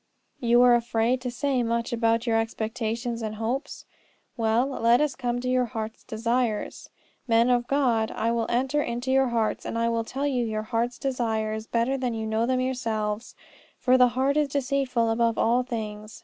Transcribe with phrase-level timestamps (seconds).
[0.39, 3.85] You are afraid to say much about your expectations and your hopes.
[4.35, 6.89] Well; let us come to your hearts' desires.
[7.27, 10.63] Men of God, I will enter into your hearts and I will tell you your
[10.63, 13.35] hearts' desires better than you know them yourselves;
[13.77, 16.19] for the heart is deceitful above all things.